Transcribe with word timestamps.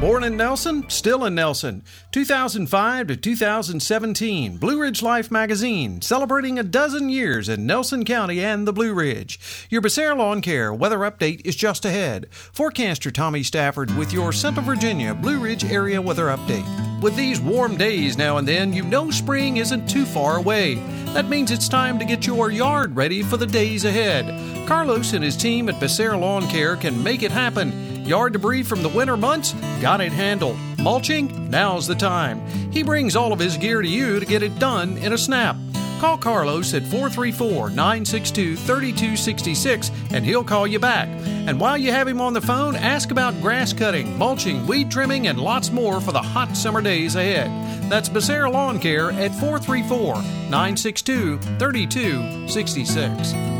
Born 0.00 0.24
in 0.24 0.36
Nelson, 0.36 0.90
still 0.90 1.24
in 1.24 1.34
Nelson. 1.34 1.82
2005 2.12 3.06
to 3.06 3.16
2017, 3.16 4.58
Blue 4.58 4.82
Ridge 4.82 5.02
Life 5.02 5.30
magazine, 5.30 6.02
celebrating 6.02 6.58
a 6.58 6.62
dozen 6.62 7.08
years 7.08 7.48
in 7.48 7.64
Nelson 7.64 8.04
County 8.04 8.44
and 8.44 8.68
the 8.68 8.74
Blue 8.74 8.92
Ridge. 8.92 9.40
Your 9.70 9.80
Becerra 9.80 10.14
Lawn 10.14 10.42
Care 10.42 10.70
weather 10.74 10.98
update 10.98 11.40
is 11.46 11.56
just 11.56 11.86
ahead. 11.86 12.26
Forecaster 12.30 13.10
Tommy 13.10 13.42
Stafford 13.42 13.90
with 13.96 14.12
your 14.12 14.34
Central 14.34 14.66
Virginia 14.66 15.14
Blue 15.14 15.40
Ridge 15.40 15.64
area 15.64 16.02
weather 16.02 16.26
update. 16.26 17.00
With 17.00 17.16
these 17.16 17.40
warm 17.40 17.78
days 17.78 18.18
now 18.18 18.36
and 18.36 18.46
then, 18.46 18.74
you 18.74 18.82
know 18.82 19.10
spring 19.10 19.56
isn't 19.56 19.88
too 19.88 20.04
far 20.04 20.36
away. 20.36 20.74
That 21.14 21.30
means 21.30 21.50
it's 21.50 21.70
time 21.70 21.98
to 22.00 22.04
get 22.04 22.26
your 22.26 22.50
yard 22.50 22.94
ready 22.94 23.22
for 23.22 23.38
the 23.38 23.46
days 23.46 23.86
ahead. 23.86 24.68
Carlos 24.68 25.14
and 25.14 25.24
his 25.24 25.38
team 25.38 25.70
at 25.70 25.80
Becerra 25.80 26.20
Lawn 26.20 26.46
Care 26.48 26.76
can 26.76 27.02
make 27.02 27.22
it 27.22 27.32
happen. 27.32 27.95
Yard 28.06 28.34
debris 28.34 28.62
from 28.62 28.82
the 28.82 28.88
winter 28.88 29.16
months? 29.16 29.52
Got 29.80 30.00
it 30.00 30.12
handled. 30.12 30.56
Mulching? 30.78 31.50
Now's 31.50 31.88
the 31.88 31.94
time. 31.96 32.40
He 32.70 32.84
brings 32.84 33.16
all 33.16 33.32
of 33.32 33.40
his 33.40 33.56
gear 33.56 33.82
to 33.82 33.88
you 33.88 34.20
to 34.20 34.26
get 34.26 34.44
it 34.44 34.58
done 34.60 34.96
in 34.98 35.12
a 35.12 35.18
snap. 35.18 35.56
Call 35.98 36.16
Carlos 36.16 36.72
at 36.74 36.82
434 36.82 37.70
962 37.70 38.56
3266 38.56 39.90
and 40.12 40.24
he'll 40.24 40.44
call 40.44 40.66
you 40.66 40.78
back. 40.78 41.08
And 41.08 41.58
while 41.58 41.76
you 41.76 41.90
have 41.90 42.06
him 42.06 42.20
on 42.20 42.32
the 42.32 42.40
phone, 42.40 42.76
ask 42.76 43.10
about 43.10 43.40
grass 43.40 43.72
cutting, 43.72 44.16
mulching, 44.16 44.66
weed 44.66 44.90
trimming, 44.90 45.26
and 45.26 45.40
lots 45.40 45.70
more 45.70 46.00
for 46.00 46.12
the 46.12 46.22
hot 46.22 46.56
summer 46.56 46.82
days 46.82 47.16
ahead. 47.16 47.50
That's 47.90 48.08
Becerra 48.08 48.52
Lawn 48.52 48.78
Care 48.78 49.10
at 49.12 49.34
434 49.34 50.14
962 50.14 51.38
3266 51.38 53.32
had 53.32 53.52
a 53.52 53.55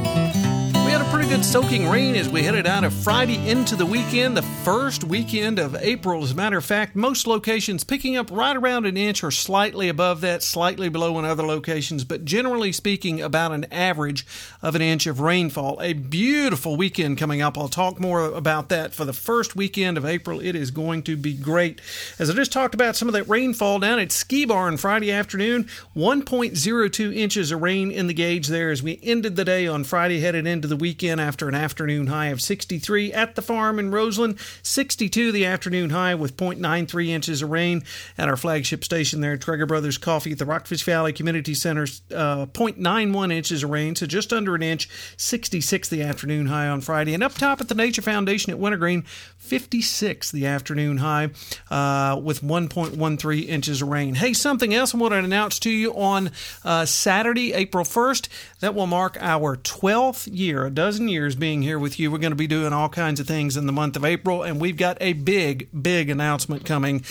pretty 1.26 1.40
good 1.40 1.44
soaking 1.44 1.88
rain 1.88 2.14
as 2.14 2.28
we 2.28 2.42
headed 2.42 2.66
out 2.66 2.84
of 2.84 2.92
Friday 2.92 3.48
into 3.48 3.74
the 3.74 3.86
weekend, 3.86 4.36
the 4.36 4.42
first 4.42 5.02
weekend 5.02 5.58
of 5.58 5.74
April. 5.76 6.22
As 6.22 6.30
a 6.30 6.36
matter 6.36 6.56
of 6.56 6.64
fact, 6.64 6.94
most 6.94 7.26
locations 7.26 7.82
picking 7.82 8.16
up 8.16 8.30
right 8.30 8.56
around 8.56 8.86
an 8.86 8.96
inch 8.96 9.24
or 9.24 9.32
slightly 9.32 9.88
above 9.88 10.20
that, 10.20 10.42
slightly 10.42 10.88
below 10.88 11.18
in 11.18 11.24
other 11.24 11.42
locations, 11.42 12.04
but 12.04 12.24
generally 12.24 12.70
speaking, 12.70 13.20
about 13.20 13.52
an 13.52 13.64
average 13.72 14.24
of 14.62 14.76
an 14.76 14.82
inch 14.82 15.06
of 15.06 15.18
rainfall. 15.18 15.80
A 15.80 15.94
beautiful 15.94 16.76
weekend 16.76 17.18
coming 17.18 17.42
up. 17.42 17.58
I'll 17.58 17.68
talk 17.68 17.98
more 17.98 18.26
about 18.26 18.68
that 18.68 18.94
for 18.94 19.04
the 19.04 19.12
first 19.12 19.56
weekend 19.56 19.98
of 19.98 20.04
April. 20.04 20.38
It 20.38 20.54
is 20.54 20.70
going 20.70 21.02
to 21.04 21.16
be 21.16 21.34
great. 21.34 21.80
As 22.18 22.30
I 22.30 22.34
just 22.34 22.52
talked 22.52 22.74
about 22.74 22.94
some 22.94 23.08
of 23.08 23.14
that 23.14 23.28
rainfall 23.28 23.80
down 23.80 23.98
at 23.98 24.12
Ski 24.12 24.44
Barn 24.44 24.76
Friday 24.76 25.10
afternoon, 25.10 25.64
1.02 25.96 27.16
inches 27.16 27.50
of 27.50 27.62
rain 27.62 27.90
in 27.90 28.06
the 28.06 28.14
gauge 28.14 28.46
there 28.46 28.70
as 28.70 28.82
we 28.82 29.00
ended 29.02 29.34
the 29.34 29.44
day 29.44 29.66
on 29.66 29.82
Friday, 29.82 30.20
headed 30.20 30.46
into 30.46 30.68
the 30.68 30.76
weekend 30.76 31.15
after 31.20 31.48
an 31.48 31.54
afternoon 31.54 32.06
high 32.08 32.26
of 32.26 32.40
63 32.40 33.12
at 33.12 33.34
the 33.34 33.42
farm 33.42 33.78
in 33.78 33.90
Roseland, 33.90 34.38
62 34.62 35.32
the 35.32 35.46
afternoon 35.46 35.90
high 35.90 36.14
with 36.14 36.36
0.93 36.36 37.08
inches 37.08 37.42
of 37.42 37.50
rain 37.50 37.82
at 38.16 38.28
our 38.28 38.36
flagship 38.36 38.84
station 38.84 39.20
there, 39.20 39.36
Trager 39.36 39.66
Brothers 39.66 39.98
Coffee 39.98 40.32
at 40.32 40.38
the 40.38 40.44
Rockfish 40.44 40.82
Valley 40.84 41.12
Community 41.12 41.54
Center, 41.54 41.84
uh, 42.14 42.46
0.91 42.46 43.32
inches 43.32 43.62
of 43.62 43.70
rain, 43.70 43.94
so 43.94 44.06
just 44.06 44.32
under 44.32 44.54
an 44.54 44.62
inch, 44.62 44.88
66 45.16 45.88
the 45.88 46.02
afternoon 46.02 46.46
high 46.46 46.68
on 46.68 46.80
Friday. 46.80 47.14
And 47.14 47.22
up 47.22 47.34
top 47.34 47.60
at 47.60 47.68
the 47.68 47.74
Nature 47.74 48.02
Foundation 48.02 48.52
at 48.52 48.58
Wintergreen, 48.58 49.02
56 49.38 50.30
the 50.32 50.46
afternoon 50.46 50.98
high 50.98 51.30
uh, 51.70 52.18
with 52.22 52.42
1.13 52.42 53.48
inches 53.48 53.82
of 53.82 53.88
rain. 53.88 54.14
Hey, 54.14 54.32
something 54.32 54.74
else 54.74 54.94
I 54.94 54.98
want 54.98 55.12
to 55.12 55.18
announce 55.18 55.58
to 55.60 55.70
you 55.70 55.92
on 55.94 56.30
uh, 56.64 56.84
Saturday, 56.84 57.52
April 57.52 57.84
1st, 57.84 58.28
that 58.60 58.74
will 58.74 58.86
mark 58.86 59.16
our 59.20 59.56
12th 59.56 60.28
year, 60.32 60.66
a 60.66 60.70
dozen 60.70 61.05
years 61.08 61.34
being 61.34 61.62
here 61.62 61.78
with 61.78 61.98
you. 61.98 62.10
We're 62.10 62.18
going 62.18 62.32
to 62.32 62.36
be 62.36 62.46
doing 62.46 62.72
all 62.72 62.88
kinds 62.88 63.20
of 63.20 63.26
things 63.26 63.56
in 63.56 63.66
the 63.66 63.72
month 63.72 63.96
of 63.96 64.04
April, 64.04 64.42
and 64.42 64.60
we've 64.60 64.76
got 64.76 64.98
a 65.00 65.12
big, 65.12 65.68
big 65.82 66.10
announcement 66.10 66.64
coming 66.64 67.04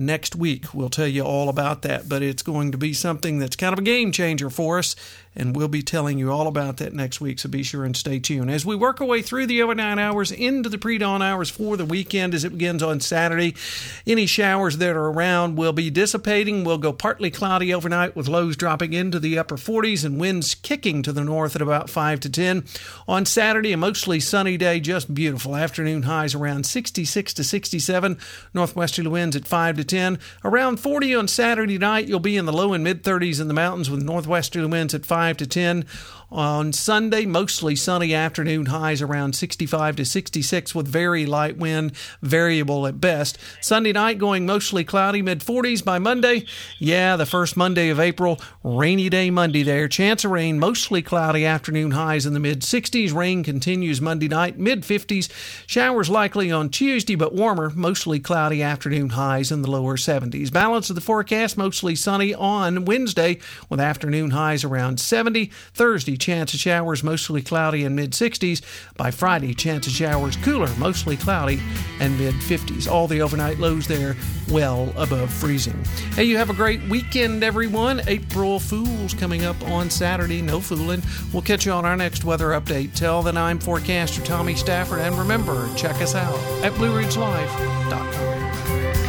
next 0.00 0.34
week. 0.34 0.74
We'll 0.74 0.88
tell 0.88 1.06
you 1.06 1.22
all 1.22 1.48
about 1.48 1.82
that, 1.82 2.08
but 2.08 2.22
it's 2.22 2.42
going 2.42 2.72
to 2.72 2.78
be 2.78 2.92
something 2.92 3.38
that's 3.38 3.56
kind 3.56 3.72
of 3.72 3.78
a 3.78 3.82
game 3.82 4.12
changer 4.12 4.50
for 4.50 4.78
us 4.78 4.96
and 5.36 5.54
we'll 5.54 5.68
be 5.68 5.82
telling 5.82 6.18
you 6.18 6.32
all 6.32 6.48
about 6.48 6.78
that 6.78 6.92
next 6.92 7.20
week, 7.20 7.38
so 7.38 7.48
be 7.48 7.62
sure 7.62 7.84
and 7.84 7.96
stay 7.96 8.18
tuned. 8.18 8.50
As 8.50 8.66
we 8.66 8.74
work 8.74 9.00
our 9.00 9.06
way 9.06 9.22
through 9.22 9.46
the 9.46 9.62
overnight 9.62 9.98
hours 9.98 10.32
into 10.32 10.68
the 10.68 10.78
pre 10.78 10.98
dawn 10.98 11.22
hours 11.22 11.48
for 11.48 11.76
the 11.76 11.84
weekend 11.84 12.34
as 12.34 12.42
it 12.42 12.50
begins 12.50 12.82
on 12.82 12.98
Saturday, 12.98 13.54
any 14.06 14.26
showers 14.26 14.78
that 14.78 14.96
are 14.96 15.06
around 15.06 15.56
will 15.56 15.72
be 15.72 15.88
dissipating. 15.88 16.64
We'll 16.64 16.78
go 16.78 16.92
partly 16.92 17.30
cloudy 17.30 17.72
overnight 17.72 18.16
with 18.16 18.26
lows 18.26 18.56
dropping 18.56 18.92
into 18.92 19.20
the 19.20 19.38
upper 19.38 19.56
40s 19.56 20.04
and 20.04 20.18
winds 20.18 20.56
kicking 20.56 21.02
to 21.04 21.12
the 21.12 21.24
north 21.24 21.54
at 21.54 21.62
about 21.62 21.88
5 21.88 22.20
to 22.20 22.28
10. 22.28 22.64
On 23.06 23.24
Saturday, 23.24 23.72
a 23.72 23.76
mostly 23.76 24.18
sunny 24.18 24.56
day, 24.56 24.80
just 24.80 25.14
beautiful. 25.14 25.54
Afternoon 25.54 26.02
highs 26.02 26.34
around 26.34 26.66
66 26.66 27.34
to 27.34 27.44
67, 27.44 28.18
northwesterly 28.52 29.08
winds 29.08 29.36
at 29.36 29.46
5 29.46 29.76
to 29.76 29.84
10. 29.90 30.18
Around 30.44 30.80
40 30.80 31.14
on 31.14 31.28
Saturday 31.28 31.78
night, 31.78 32.08
you'll 32.08 32.20
be 32.20 32.36
in 32.36 32.46
the 32.46 32.52
low 32.52 32.72
and 32.72 32.82
mid 32.82 33.04
30s 33.04 33.40
in 33.40 33.48
the 33.48 33.54
mountains 33.54 33.90
with 33.90 34.02
northwesterly 34.02 34.66
winds 34.66 34.94
at 34.94 35.06
5 35.06 35.20
5 35.20 35.36
to 35.36 35.46
10. 35.46 35.84
On 36.32 36.72
Sunday, 36.72 37.26
mostly 37.26 37.74
sunny 37.74 38.14
afternoon 38.14 38.66
highs 38.66 39.02
around 39.02 39.34
65 39.34 39.96
to 39.96 40.04
66 40.04 40.76
with 40.76 40.86
very 40.86 41.26
light 41.26 41.56
wind, 41.56 41.90
variable 42.22 42.86
at 42.86 43.00
best. 43.00 43.36
Sunday 43.60 43.90
night 43.90 44.18
going 44.18 44.46
mostly 44.46 44.84
cloudy, 44.84 45.22
mid 45.22 45.40
40s 45.40 45.84
by 45.84 45.98
Monday. 45.98 46.44
Yeah, 46.78 47.16
the 47.16 47.26
first 47.26 47.56
Monday 47.56 47.88
of 47.88 47.98
April, 47.98 48.40
rainy 48.62 49.08
day 49.08 49.28
Monday 49.32 49.64
there. 49.64 49.88
Chance 49.88 50.24
of 50.24 50.30
rain, 50.30 50.60
mostly 50.60 51.02
cloudy 51.02 51.44
afternoon 51.44 51.90
highs 51.90 52.26
in 52.26 52.32
the 52.32 52.38
mid 52.38 52.60
60s. 52.60 53.12
Rain 53.12 53.42
continues 53.42 54.00
Monday 54.00 54.28
night, 54.28 54.56
mid 54.56 54.82
50s. 54.82 55.28
Showers 55.66 56.08
likely 56.08 56.52
on 56.52 56.68
Tuesday, 56.68 57.16
but 57.16 57.34
warmer, 57.34 57.70
mostly 57.70 58.20
cloudy 58.20 58.62
afternoon 58.62 59.10
highs 59.10 59.50
in 59.50 59.62
the 59.62 59.70
lower 59.70 59.96
70s. 59.96 60.52
Balance 60.52 60.90
of 60.90 60.94
the 60.94 61.00
forecast, 61.00 61.58
mostly 61.58 61.96
sunny 61.96 62.32
on 62.32 62.84
Wednesday 62.84 63.40
with 63.68 63.80
afternoon 63.80 64.30
highs 64.30 64.62
around 64.62 65.00
70. 65.00 65.50
Thursday, 65.74 66.16
chance 66.20 66.54
of 66.54 66.60
showers, 66.60 67.02
mostly 67.02 67.42
cloudy 67.42 67.84
and 67.84 67.96
mid 67.96 68.12
60s. 68.12 68.62
By 68.96 69.10
Friday, 69.10 69.54
chance 69.54 69.86
of 69.86 69.92
showers, 69.92 70.36
cooler, 70.36 70.68
mostly 70.76 71.16
cloudy 71.16 71.60
and 72.00 72.18
mid 72.18 72.34
50s. 72.34 72.90
All 72.90 73.08
the 73.08 73.22
overnight 73.22 73.58
lows 73.58 73.86
there 73.86 74.16
well 74.50 74.92
above 74.96 75.32
freezing. 75.32 75.82
Hey, 76.14 76.24
you 76.24 76.36
have 76.36 76.50
a 76.50 76.54
great 76.54 76.82
weekend, 76.88 77.42
everyone. 77.42 78.02
April 78.06 78.60
Fools 78.60 79.14
coming 79.14 79.44
up 79.44 79.60
on 79.68 79.90
Saturday. 79.90 80.42
No 80.42 80.60
fooling. 80.60 81.02
We'll 81.32 81.42
catch 81.42 81.66
you 81.66 81.72
on 81.72 81.84
our 81.84 81.96
next 81.96 82.24
weather 82.24 82.48
update. 82.48 82.94
Tell 82.94 83.22
the 83.22 83.40
I'm 83.40 83.58
forecaster 83.58 84.22
Tommy 84.22 84.54
Stafford, 84.54 85.00
and 85.00 85.16
remember, 85.16 85.68
check 85.76 85.96
us 86.02 86.14
out 86.14 86.38
at 86.62 86.72
BlueRidgeLife.com. 86.72 88.99